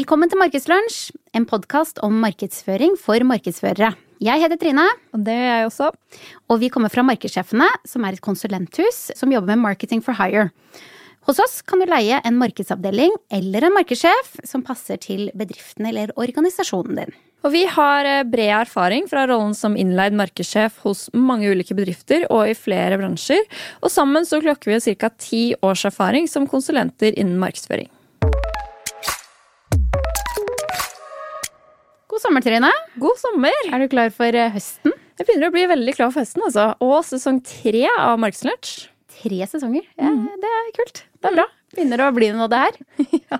[0.00, 3.90] Velkommen til Markedslunsj, en podkast om markedsføring for markedsførere.
[4.24, 4.86] Jeg heter Trine.
[5.12, 5.88] Og det gjør jeg også.
[6.48, 10.46] Og vi kommer fra Markedssjefene, som er et konsulenthus som jobber med marketing for hire.
[11.28, 13.12] Hos oss kan du leie en markedsavdeling
[13.42, 17.14] eller en markedssjef som passer til bedriften eller organisasjonen din.
[17.44, 22.24] Og vi har eh, bred erfaring fra rollen som innleid markedssjef hos mange ulike bedrifter
[22.32, 23.44] og i flere bransjer.
[23.84, 25.12] Og sammen så klokker vi ca.
[25.20, 27.92] ti års erfaring som konsulenter innen markedsføring.
[32.20, 32.68] God sommer, Trine.
[33.00, 33.54] God sommer!
[33.72, 34.92] Er du klar for eh, høsten?
[35.16, 36.66] Jeg begynner å bli veldig klar for høsten, altså.
[36.84, 38.72] Og sesong tre av Markedslunsj.
[39.22, 39.86] Tre sesonger.
[39.96, 40.10] Ja,
[40.42, 41.00] Det er kult.
[41.16, 41.46] Det er bra.
[41.72, 42.76] Begynner å bli noe, det her.
[43.30, 43.38] ja.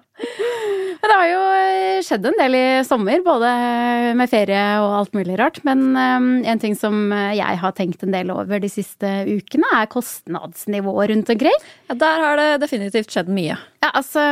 [1.03, 3.51] Men det har jo eh, skjedd en del i sommer, både
[4.16, 5.61] med ferie og alt mulig rart.
[5.69, 9.91] Men um, en ting som jeg har tenkt en del over de siste ukene, er
[9.92, 11.67] kostnadsnivået rundt omkring.
[11.91, 13.58] Ja, Der har det definitivt skjedd mye.
[13.84, 14.25] Ja, altså,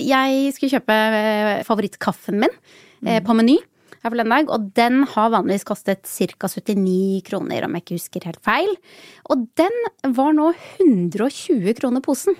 [0.00, 2.56] jeg skulle kjøpe eh, favorittkaffen min
[3.04, 3.20] mm.
[3.28, 3.58] på Meny
[4.02, 6.48] her forleden dag, og den har vanligvis kostet ca.
[6.50, 8.72] 79 kroner, om jeg ikke husker helt feil.
[9.30, 9.76] Og den
[10.16, 10.50] var nå
[10.82, 12.36] 120 kroner posen.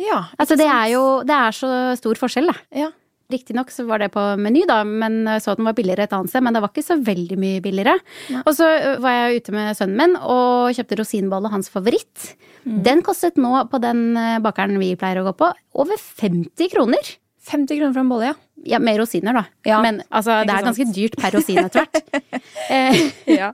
[0.00, 1.70] Ja, Altså det er jo Det er så
[2.00, 2.56] stor forskjell, da.
[2.74, 2.90] Ja.
[3.32, 6.28] Riktignok så var det på Meny, da, men så at den var billigere et annet
[6.28, 6.42] sted.
[6.44, 7.94] Men det var ikke så veldig mye billigere.
[8.42, 8.66] Og så
[9.00, 12.34] var jeg ute med sønnen min og kjøpte rosinbolle, hans favoritt.
[12.64, 15.48] Den kostet nå på den ø, bakeren vi pleier å gå på,
[15.84, 17.14] over 50 kroner.
[17.50, 18.36] 50 kroner for en bolle, ja.
[18.74, 19.44] Ja, med rosiner, da.
[19.68, 22.22] Ja, men altså, det er ganske dyrt per rosin etter hvert.
[22.72, 23.50] eh, Ja.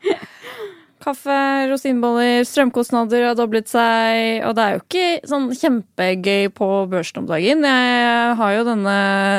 [1.01, 1.33] Kaffe,
[1.71, 4.43] rosinboller, strømkostnader har doblet seg.
[4.45, 7.65] Og det er jo ikke sånn kjempegøy på børsen om dagen.
[7.65, 8.97] Jeg har jo denne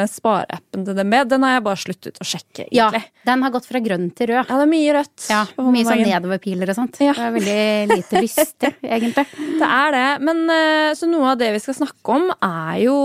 [0.09, 1.19] spareappen til DNB.
[1.29, 3.03] Den har jeg bare sluttet å sjekke, egentlig.
[3.05, 4.41] ja, den har gått fra grønn til rød.
[4.41, 5.27] Ja, det er mye rødt.
[5.29, 6.97] Ja, Mye sånn nedoverpiler og sånt.
[7.05, 7.13] Ja.
[7.13, 9.27] Det er veldig lite lystig, egentlig.
[9.61, 10.07] Det er det.
[10.25, 12.97] Men eh, så noe av det vi skal snakke om, er jo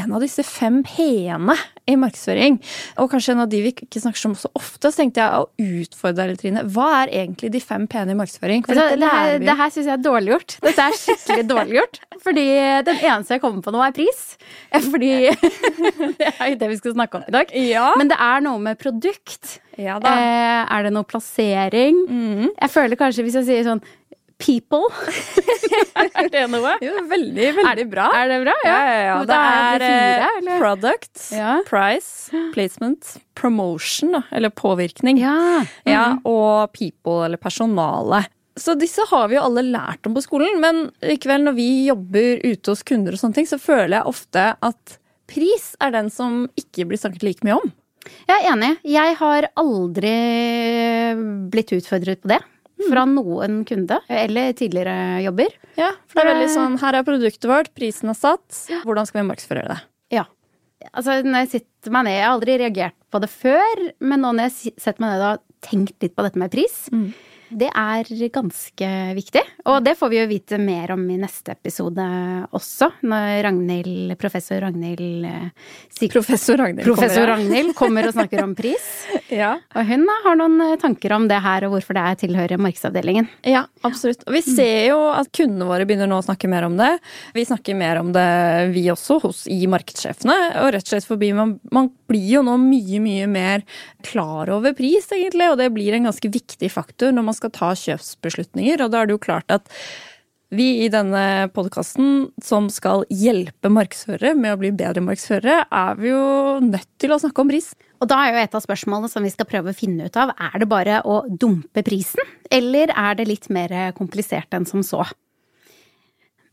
[0.00, 1.54] en av disse fem pene
[1.90, 2.56] i markedsføring.
[3.02, 4.88] Og kanskje en av de vi ikke snakker om så ofte.
[4.90, 5.48] Så tenkte jeg å
[5.84, 6.62] utfordre deg litt, Trine.
[6.74, 8.64] Hva er egentlig de fem pene i markedsføring?
[8.66, 10.56] For det, det her, det her syns jeg er dårlig gjort.
[10.64, 12.00] Dette er skikkelig dårlig gjort.
[12.24, 12.46] Fordi
[12.88, 14.22] den eneste jeg kommer på nå, er pris.
[14.92, 15.12] Fordi
[16.20, 17.52] det er jo det vi skal snakke om i dag.
[17.60, 17.90] Ja.
[18.00, 19.58] Men det er noe med produkt.
[19.76, 19.98] ja.
[20.00, 22.00] Eh, er det noe plassering?
[22.08, 22.48] Mhm.
[22.54, 23.84] Jeg føler kanskje hvis jeg sier sånn
[24.38, 24.82] people
[26.14, 26.74] Er det noe?
[26.82, 28.06] Jo, det er veldig, veldig bra.
[28.18, 28.54] Er det bra?
[28.66, 29.16] Ja, ja, ja.
[29.22, 30.58] Det da er det fire, eller?
[30.62, 31.52] product, Ja.
[31.68, 35.18] price, placement, promotion, da, eller påvirkning.
[35.22, 35.64] Ja.
[35.86, 36.20] Ja, Mhm.
[36.26, 38.24] og people, eller personale.
[38.56, 42.40] Så disse har vi jo alle lært om på skolen, men likevel når vi jobber
[42.44, 46.48] ute hos kunder og sånne ting, så føler jeg ofte at pris er den som
[46.56, 47.72] ikke blir snakket like mye om.
[48.28, 48.78] Jeg er enig.
[48.84, 50.14] Jeg har aldri
[51.50, 52.40] blitt utfordret på det.
[52.90, 55.56] Fra noen kunde eller tidligere jobber.
[55.78, 59.22] Ja, for det er veldig sånn, her er produktet vårt, prisen er satt, hvordan skal
[59.22, 59.78] vi markedsføre det?
[60.14, 60.26] Ja.
[60.92, 64.34] Altså, når jeg sitter meg ned Jeg har aldri reagert på det før, men nå
[64.36, 66.74] når jeg setter meg ned og har tenkt litt på dette med pris,
[67.50, 69.42] det er ganske viktig.
[69.70, 72.04] Og det får vi jo vite mer om i neste episode
[72.54, 75.26] også, når Ragnhild, professor Ragnhild
[75.92, 77.32] sier, Professor Ragnhild Professor kommer.
[77.32, 78.88] Ragnhild kommer og snakker om pris.
[79.32, 79.54] Ja.
[79.74, 83.28] Og hun har noen eh, tanker om det her, og hvorfor det er tilhører markedsavdelingen.
[83.48, 84.24] Ja, absolutt.
[84.28, 86.92] Og vi ser jo at kundene våre begynner nå å snakke mer om det.
[87.36, 88.26] Vi snakker mer om det,
[88.74, 90.38] vi også, hos, i markedssjefene.
[90.62, 93.64] Og rett og slett forbi man, man blir jo nå mye, mye mer
[94.04, 95.50] klar over pris, egentlig.
[95.52, 98.82] Og det blir en ganske viktig faktor når man skal ta kjøpsbeslutninger.
[98.84, 99.70] Og da er det jo klart at
[100.54, 106.12] vi i denne podkasten, som skal hjelpe markedsførere med å bli bedre markedsførere, er vi
[106.12, 107.72] jo nødt til å snakke om pris.
[108.02, 110.34] Og da er jo et av spørsmålene som vi skal prøve å finne ut av,
[110.36, 115.02] er det bare å dumpe prisen, eller er det litt mer komplisert enn som så?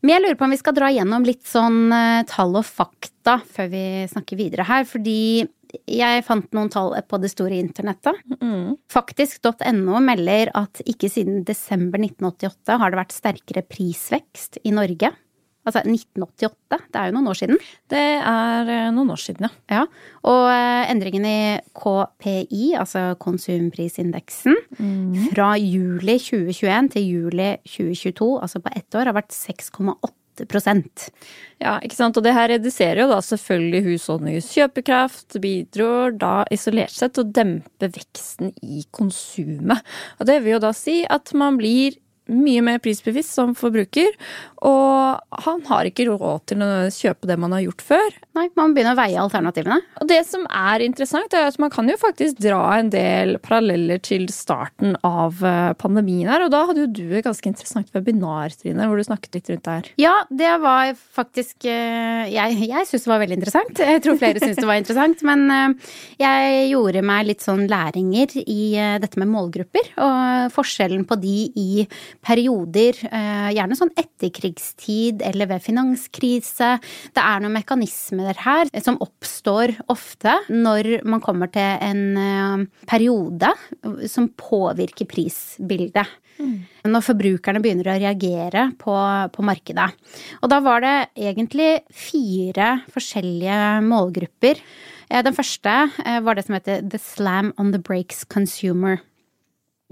[0.02, 3.36] Men jeg lurer på om vi skal dra gjennom litt sånn eh, tall og fakta
[3.54, 5.44] før vi snakker videre her, fordi
[5.88, 8.18] jeg fant noen tall på det store internettet.
[8.92, 15.12] Faktisk.no melder at ikke siden desember 1988 har det vært sterkere prisvekst i Norge.
[15.62, 17.60] Altså 1988, det er jo noen år siden.
[17.90, 19.52] Det er eh, noen år siden, ja.
[19.70, 19.82] Ja,
[20.26, 21.36] og eh, endringen i
[21.78, 24.58] KPI, altså konsumprisindeksen,
[25.30, 30.10] fra juli 2021 til juli 2022, altså på ett år, har vært 6,8
[31.62, 32.16] Ja, ikke sant?
[32.18, 37.34] Og det her reduserer jo da selvfølgelig husholdningens kjøpekraft, bidrar da isolert sett til å
[37.36, 39.84] dempe veksten i konsumet.
[40.18, 41.98] Og det vil jo da si at man blir
[42.30, 44.14] mye mer prisbevisst som forbruker,
[44.62, 48.18] og han har ikke råd til å kjøpe det man har gjort før.
[48.38, 49.80] Nei, man begynner å veie alternativene.
[50.00, 54.00] Og det som er interessant, er at man kan jo faktisk dra en del paralleller
[54.04, 58.54] til starten av eh, pandemien her, og da hadde jo du et ganske interessant webinar,
[58.54, 59.90] Trine, hvor du snakket litt rundt det her.
[60.00, 63.82] Ja, det var faktisk eh, Jeg, jeg syns det var veldig interessant.
[63.82, 65.92] Jeg tror flere syns det var interessant, men eh,
[66.22, 68.62] jeg gjorde meg litt sånn læringer i
[69.02, 71.70] dette med målgrupper, og forskjellen på de i
[72.22, 72.96] perioder,
[73.52, 76.76] gjerne sånn etterkrigstid eller ved finanskrise.
[77.12, 83.52] Det er noen mekanismer her som oppstår ofte når man kommer til en eh, periode
[84.10, 86.08] som påvirker prisbildet.
[86.38, 86.54] Mm.
[86.88, 88.94] Når forbrukerne begynner å reagere på,
[89.34, 89.90] på, markedet.
[90.40, 90.96] Og da var det
[91.28, 94.62] egentlig fire forskjellige målgrupper.
[95.08, 99.00] Eh, den første eh, var det som heter The Slam on the Breaks Consumer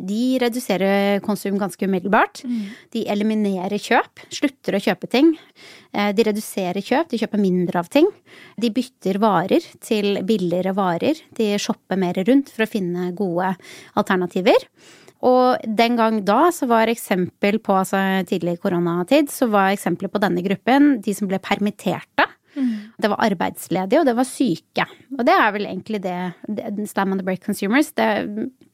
[0.06, 2.42] de reduserer konsum ganske umiddelbart.
[2.46, 2.62] Mm.
[2.94, 5.34] De eliminerer kjøp, slutter å kjøpe ting.
[5.92, 8.08] Eh, de reduserer kjøp, de kjøper mindre av ting.
[8.60, 11.20] De bytter varer til billigere varer.
[11.36, 13.52] De shopper mer rundt for å finne gode
[14.00, 14.68] alternativer.
[15.26, 20.22] Og den gang da så var eksempel på, altså tidlig koronatid, så var eksempelet på
[20.22, 22.29] denne gruppen de som ble permitterte.
[23.00, 24.86] Det var arbeidsledige, og det var syke.
[25.16, 26.16] Og det er vel egentlig det,
[26.46, 27.92] det Slam on the break consumers.
[27.96, 28.08] Det,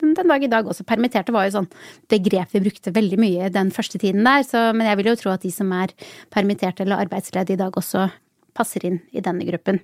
[0.03, 0.87] den dag i dag også.
[0.89, 1.71] Permitterte var jo sånn
[2.13, 4.45] begrep vi brukte veldig mye den første tiden der.
[4.47, 5.95] Så, men jeg vil jo tro at de som er
[6.35, 8.09] permitterte eller arbeidsledige i dag også
[8.57, 9.83] passer inn i denne gruppen.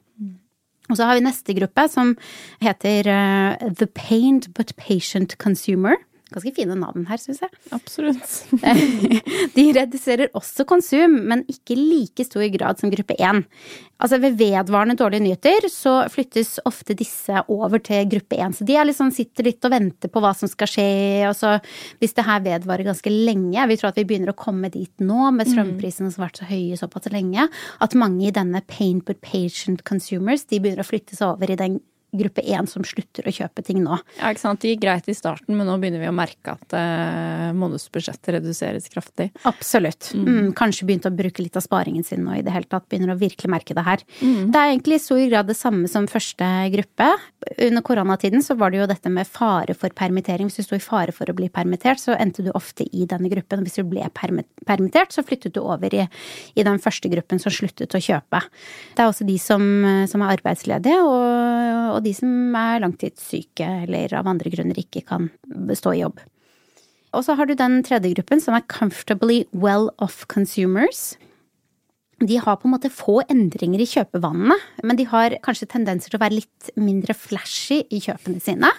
[0.91, 2.17] Og så har vi neste gruppe som
[2.63, 5.97] heter uh, The Pained But Patient Consumer.
[6.33, 7.53] Ganske fine navn her, syns jeg.
[7.75, 8.37] Absolutt.
[9.57, 13.45] De reduserer også konsum, men ikke i like stor grad som gruppe 1.
[14.03, 18.57] Altså ved vedvarende dårlige nyheter så flyttes ofte disse over til gruppe 1.
[18.59, 20.89] Så de liksom, sitter litt og venter på hva som skal skje.
[21.29, 21.55] Og så
[22.03, 25.31] hvis det her vedvarer ganske lenge, vi tror at vi begynner å komme dit nå
[25.31, 25.53] med mm.
[25.53, 27.47] strømprisene som har vært så høye såpass lenge,
[27.83, 31.59] at mange i denne pain but patient consumers de begynner å flytte seg over i
[31.59, 31.81] den
[32.13, 33.97] gruppe 1 som slutter å kjøpe ting nå.
[34.19, 34.61] Ja, ikke sant.
[34.63, 38.89] Det gikk greit i starten, men nå begynner vi å merke at eh, månedsbudsjettet reduseres
[38.93, 39.31] kraftig.
[39.49, 40.11] Absolutt.
[40.13, 40.27] Mm.
[40.29, 42.85] Mm, kanskje begynt å bruke litt av sparingen sin nå i det hele tatt.
[42.93, 44.05] Begynner å virkelig merke det her.
[44.21, 44.51] Mm.
[44.53, 47.09] Det er egentlig i stor grad det samme som første gruppe.
[47.57, 50.51] Under koronatiden så var det jo dette med fare for permittering.
[50.51, 53.33] Hvis du sto i fare for å bli permittert, så endte du ofte i denne
[53.33, 53.65] gruppen.
[53.65, 56.05] Hvis du ble permittert, så flyttet du over i,
[56.55, 58.45] i den første gruppen som sluttet å kjøpe.
[58.93, 59.65] Det er også de som,
[60.13, 61.01] som er arbeidsledige.
[61.01, 65.31] og, og de som er langtidssyke eller av andre grunner ikke kan
[65.77, 66.21] stå i jobb.
[67.13, 71.13] Og så har du den tredje gruppen som er comfortably well off consumers.
[72.23, 74.57] De har på en måte få endringer i kjøpevanene,
[74.87, 78.71] men de har kanskje tendenser til å være litt mindre flashy i kjøpene sine.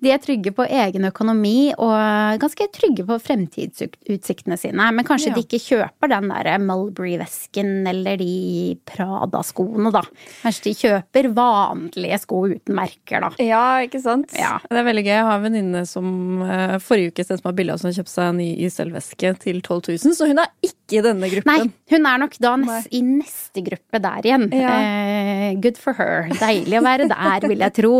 [0.00, 4.88] De er trygge på egen økonomi og ganske trygge på fremtidsutsiktene sine.
[4.96, 5.36] Men kanskje ja.
[5.36, 10.02] de ikke kjøper den der Mulberry-vesken eller de Prada-skoene, da.
[10.42, 13.32] Kanskje de kjøper vanlige sko uten merker, da.
[13.44, 14.32] Ja, ikke sant.
[14.36, 14.56] Ja.
[14.66, 15.14] Det er veldig gøy.
[15.14, 18.14] Jeg har en venninne som eh, forrige uke sendte meg bilde av som har kjøpt
[18.14, 21.50] seg en ny Isel-veske til 12 000, så hun har ikke i denne gruppen.
[21.50, 24.46] Nei, hun er nok da nest, i neste gruppe der igjen.
[24.54, 24.72] Ja.
[24.76, 26.30] Eh, good for her.
[26.40, 27.94] Deilig å være der, vil jeg tro.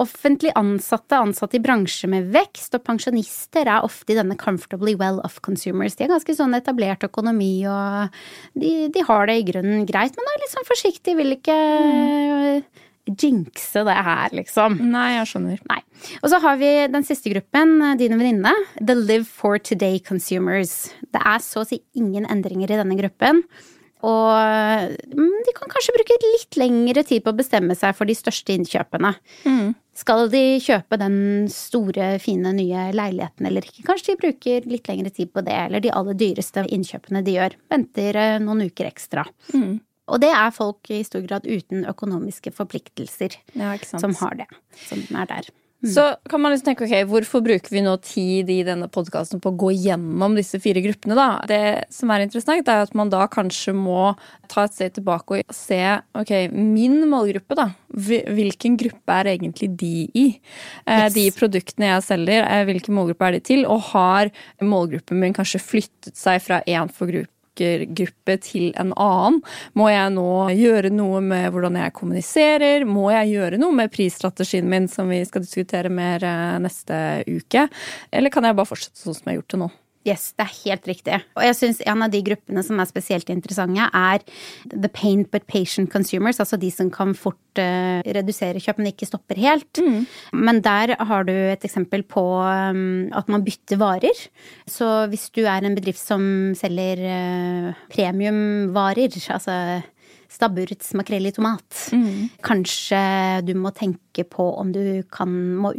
[0.00, 5.20] Offentlig ansatte ansatte i bransjer med vekst, og pensjonister er ofte i denne comfortably well
[5.26, 5.98] off consumers.
[5.98, 8.16] De har ganske sånn etablert økonomi, og
[8.58, 12.64] de, de har det i grunnen greit, men er litt sånn forsiktig, vil ikke mm.
[13.04, 14.78] Jinxe det her, liksom.
[14.92, 15.60] Nei, jeg skjønner.
[15.70, 15.80] Nei.
[16.22, 18.54] Og så har vi den siste gruppen, dine venninne.
[18.80, 20.90] The live for today consumers.
[21.12, 23.44] Det er så å si ingen endringer i denne gruppen.
[24.04, 24.34] Og
[25.16, 28.52] mm, de kan kanskje bruke litt lengre tid på å bestemme seg for de største
[28.52, 29.14] innkjøpene.
[29.48, 29.72] Mm.
[29.96, 31.16] Skal de kjøpe den
[31.52, 33.86] store, fine, nye leiligheten eller ikke?
[33.86, 37.56] Kanskje de bruker litt lengre tid på det, eller de aller dyreste innkjøpene de gjør.
[37.72, 39.24] Venter eh, noen uker ekstra.
[39.54, 39.78] Mm.
[40.12, 44.48] Og det er folk i stor grad uten økonomiske forpliktelser ja, som har det.
[44.88, 45.52] Som er der.
[45.84, 45.90] Mm.
[45.92, 49.50] Så kan man liksom tenke ok, hvorfor bruker vi nå tid i denne podkasten på
[49.52, 51.26] å gå gjennom disse fire gruppene, da?
[51.48, 51.58] Det
[51.92, 54.14] som er interessant, er at man da kanskje må
[54.48, 55.82] ta et steg tilbake og se
[56.16, 57.68] ok, min målgruppe, da.
[57.92, 60.24] Hvilken gruppe er egentlig de i?
[60.86, 61.18] Eh, yes.
[61.18, 63.68] De produktene jeg selger, eh, hvilken målgruppe er de til?
[63.68, 64.32] Og har
[64.64, 69.40] målgruppen min kanskje flyttet seg fra én forgruppe brukergruppe til en annen?
[69.74, 72.84] Må jeg nå gjøre noe med hvordan jeg kommuniserer?
[72.84, 77.68] Må jeg gjøre noe med prisstrategien min, som vi skal diskutere mer eh, neste uke?
[78.10, 79.70] Eller kan jeg bare fortsette sånn som jeg har gjort det nå?
[80.04, 81.18] Yes, det er helt riktig.
[81.32, 84.20] Og jeg syns en av de gruppene som er spesielt interessante, er
[84.68, 89.08] the pain but patient consumers, altså de som kan fort uh, redusere kjøp, men ikke
[89.08, 89.80] stopper helt.
[89.80, 90.04] Mm.
[90.44, 94.26] Men der har du et eksempel på um, at man bytter varer.
[94.68, 99.56] Så hvis du er en bedrift som selger uh, premiumvarer, altså
[100.34, 101.66] stabburet makrell i tomat.
[101.94, 102.28] Mm.
[102.44, 103.00] Kanskje
[103.46, 105.72] du må tenke på om du kan må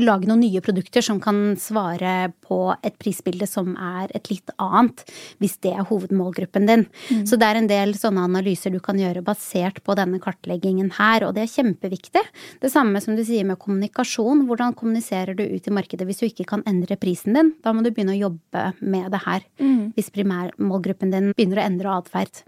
[0.00, 5.04] lage noen nye produkter som kan svare på et prisbilde som er et litt annet,
[5.42, 6.86] hvis det er hovedmålgruppen din.
[7.10, 7.24] Mm.
[7.28, 11.26] Så det er en del sånne analyser du kan gjøre basert på denne kartleggingen her,
[11.26, 12.24] og det er kjempeviktig.
[12.62, 14.46] Det samme som du sier med kommunikasjon.
[14.48, 17.52] Hvordan kommuniserer du ut i markedet hvis du ikke kan endre prisen din?
[17.64, 19.44] Da må du begynne å jobbe med det her.
[19.60, 19.92] Mm.
[19.96, 22.42] Hvis primærmålgruppen din begynner å endre atferd.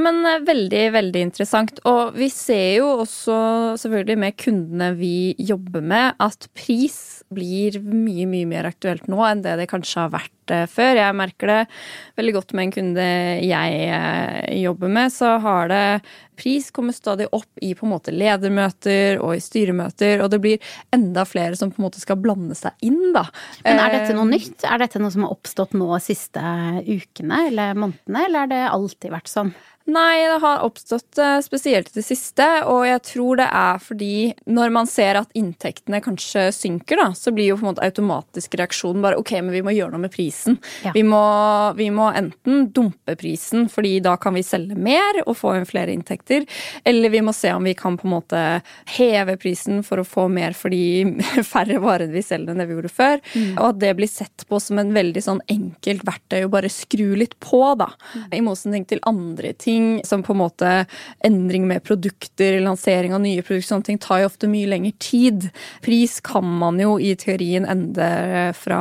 [0.00, 1.78] Men eh, veldig, veldig interessant.
[1.88, 3.36] Og vi ser jo også
[3.80, 9.44] selvfølgelig med kundene vi jobber med, at pris blir mye, mye mer aktuelt nå enn
[9.44, 11.00] det det kanskje har vært eh, før.
[11.00, 11.60] Jeg merker det
[12.18, 13.08] veldig godt med en kunde
[13.44, 15.84] jeg eh, jobber med, så har det
[16.34, 20.72] Pris kommer stadig opp i på en måte ledermøter og i styremøter, og det blir
[20.94, 23.28] enda flere som på en måte skal blande seg inn, da.
[23.62, 24.66] Men er dette noe nytt?
[24.66, 26.42] Er dette noe som har oppstått nå de siste
[26.88, 29.54] ukene eller månedene, eller har det alltid vært sånn?
[29.84, 34.14] Nei, det har oppstått eh, spesielt i det siste, og jeg tror det er fordi
[34.48, 38.56] når man ser at inntektene kanskje synker, da, så blir jo på en måte automatisk
[38.56, 40.33] reaksjon bare ok, men vi må gjøre noe med prisen.
[40.84, 40.92] Ja.
[40.94, 41.22] Vi, må,
[41.78, 45.94] vi, må, enten dumpe prisen, fordi da kan vi selge mer og få inn flere
[45.94, 46.46] inntekter,
[46.84, 48.42] eller vi må se om vi kan på en måte
[48.96, 51.18] heve prisen for å få mer for de
[51.52, 53.52] færre varene vi selger enn det vi gjorde før, mm.
[53.58, 57.14] og at det blir sett på som en veldig sånn enkelt verktøy å bare skru
[57.18, 58.26] litt på, da, mm.
[58.38, 60.86] i motsetning til andre ting ting som på en måte
[61.24, 65.48] endring med produkter, lansering av nye produkter, sånne ting tar jo ofte mye lengre tid.
[65.84, 68.80] Pris kan man jo i teorien endre fra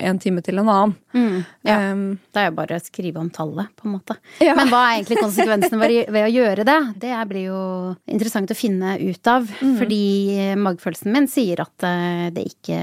[0.00, 0.79] en time til en annen.
[0.88, 1.76] Mm, ja.
[1.90, 4.16] Um, det er jo bare å skrive om tallet, på en måte.
[4.42, 4.56] Ja.
[4.58, 6.78] Men hva er egentlig konsekvensene ved å gjøre det?
[7.04, 7.62] Det blir jo
[8.10, 9.48] interessant å finne ut av.
[9.60, 9.76] Mm.
[9.80, 10.02] Fordi
[10.60, 12.80] magefølelsen min sier at eh, det ikke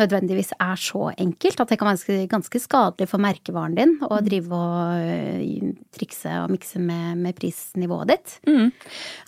[0.00, 1.60] nødvendigvis er så enkelt.
[1.60, 4.24] At det kan være ganske skadelig for merkevaren din å mm.
[4.26, 8.36] drive og øh, trikse og mikse med, med prisnivået ditt.
[8.48, 8.72] Mm.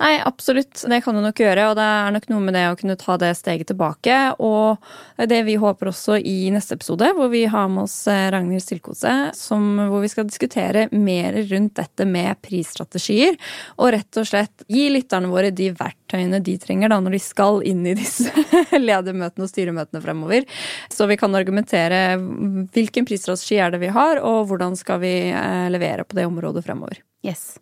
[0.03, 0.83] Nei, absolutt.
[0.83, 3.19] Det kan du nok gjøre, og det er nok noe med det å kunne ta
[3.21, 4.19] det steget tilbake.
[4.43, 8.65] Og det vi håper også i neste episode, hvor vi har med oss øh, Ragnhild
[8.65, 13.39] Stilkose, hvor vi skal diskutere mer rundt dette med prisstrategier.
[13.79, 17.63] Og rett og slett gi lytterne våre de verktøyene de trenger da når de skal
[17.67, 18.33] inn i disse
[18.89, 20.47] ledermøtene og styremøtene fremover
[20.93, 22.17] så vi kan argumentere
[22.75, 26.65] hvilken prisstrategi er det vi har, og hvordan skal vi eh, levere på det området
[26.67, 27.01] fremover.
[27.27, 27.57] Yes.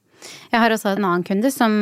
[0.52, 1.74] Jeg har også en annen kunde som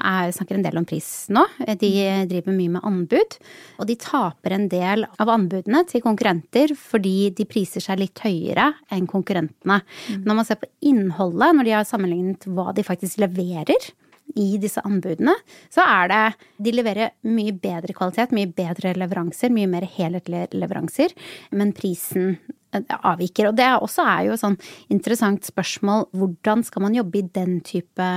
[0.00, 1.44] er, snakker en del om pris nå.
[1.78, 1.90] De
[2.30, 3.36] driver mye med anbud,
[3.78, 8.72] og de taper en del av anbudene til konkurrenter fordi de priser seg litt høyere
[8.92, 9.82] enn konkurrentene.
[9.82, 10.22] Mm.
[10.26, 13.92] Når man ser på innholdet, når de har sammenlignet hva de faktisk leverer,
[14.38, 15.34] i disse anbudene,
[15.72, 16.22] så er det
[16.62, 21.12] De leverer mye bedre kvalitet, mye bedre leveranser, mye mer helhetlige leveranser,
[21.52, 22.38] men prisen
[22.72, 23.50] avviker.
[23.50, 24.58] Og det også er jo et sånn
[24.92, 26.06] interessant spørsmål.
[26.16, 28.08] Hvordan skal man jobbe i den type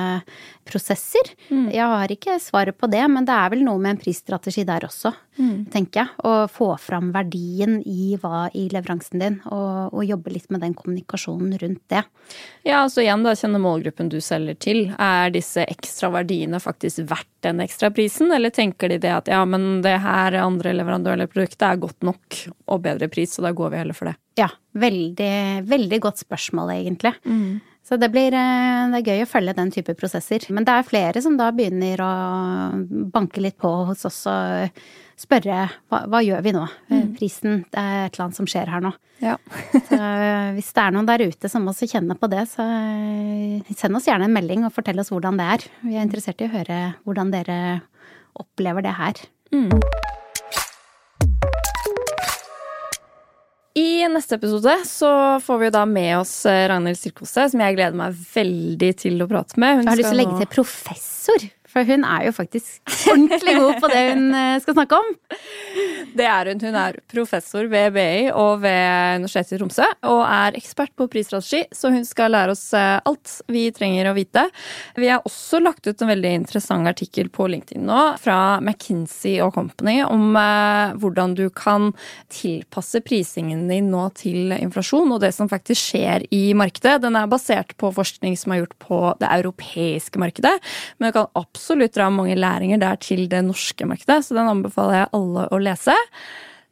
[0.67, 1.33] prosesser?
[1.49, 1.67] Mm.
[1.75, 4.87] Jeg har ikke svaret på det, men det er vel noe med en prisstrategi der
[4.87, 5.65] også, mm.
[5.73, 6.15] tenker jeg.
[6.27, 10.75] Og få fram verdien i, hva, i leveransen din, og, og, jobbe litt med den
[10.77, 12.03] kommunikasjonen rundt det.
[12.65, 14.81] Ja, altså igjen da, kjenne målgruppen du selger til.
[15.01, 19.43] Er disse ekstra verdiene faktisk verdt den ekstra prisen, eller tenker de det at ja,
[19.45, 23.53] men det her andre leverandør eller produktet er godt nok og bedre pris, så da
[23.55, 24.17] går vi heller for det?
[24.35, 27.13] Ja, veldig, veldig godt spørsmål, egentlig.
[27.23, 27.61] Mm.
[27.85, 30.47] Så det blir eh, det er gøy å følge den type prosesser.
[30.49, 32.13] Men det er flere som da begynner å
[33.13, 34.81] banke litt på hos oss og
[35.19, 36.63] spørre hva, hva gjør vi nå?
[36.91, 37.03] Mm.
[37.15, 38.91] Prisen, det er et eller annet som skjer her nå.
[39.23, 39.37] Ja.
[39.87, 43.75] så eh, hvis det er noen der ute som også kjenner på det, så eh,
[43.77, 45.69] send oss gjerne en melding og fortell oss hvordan det er.
[45.85, 47.59] Vi er interessert i å høre hvordan dere
[48.35, 49.23] opplever det her.
[49.55, 49.71] Mm.
[53.75, 55.09] I neste episode så
[55.43, 59.27] får vi da med oss eh, Ragnhild Sirkose, som jeg gleder meg veldig til å
[59.27, 59.81] prate med.
[59.81, 61.47] Hun jeg har lyst til å legge til professor.
[61.75, 65.09] For hun er jo faktisk ordentlig god på det hun eh, skal snakke om.
[66.15, 66.61] Det er hun.
[66.63, 69.87] Hun er professor ved BI og ved Universitetet i Tromsø.
[70.07, 74.13] Og er ekspert på prisstrategi, så hun skal lære oss eh, alt vi trenger å
[74.15, 74.45] vite.
[74.95, 79.51] Vi har også lagt ut en veldig interessant artikkel på LinkedIn nå fra McKinsey og
[79.57, 81.91] Company om eh, hvordan du kan
[82.31, 87.01] tilpasse prisingen din nå til inflasjon og det som faktisk skjer i markedet.
[87.03, 90.55] Den er basert på forskning som er gjort på det europeiske markedet,
[90.95, 94.49] men du kan absolutt absolutt dra mange læringer der til det norske markedet, så den
[94.51, 95.95] anbefaler jeg alle å lese.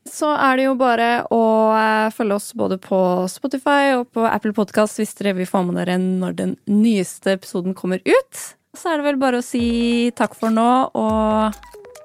[0.06, 3.00] Så er det jo bare å eh, følge oss både på
[3.32, 7.74] Spotify og på Apple Podcast hvis dere vil få med dere når den nyeste episoden
[7.74, 8.44] kommer ut.
[8.76, 11.58] Så er det vel bare å si takk for nå og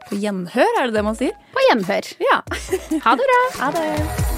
[0.09, 1.37] på gjenhør, er det det man sier?
[1.53, 2.13] På gjenhør.
[2.31, 2.41] Ja.
[3.05, 3.47] Ha det bra.
[3.61, 4.38] Ha det.